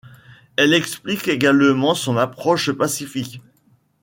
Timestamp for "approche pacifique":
2.17-3.39